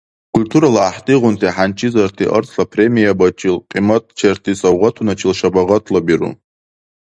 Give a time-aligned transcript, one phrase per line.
[0.35, 6.29] Культурала гӀяхӀтигъунти хӀянчизарти арцла премиябачил, кьиматчерти савгъатуначил шабагъатлабиру.